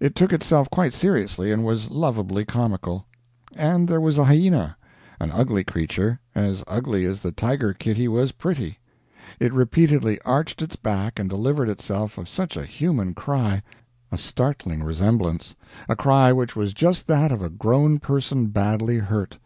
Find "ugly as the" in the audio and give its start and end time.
6.66-7.32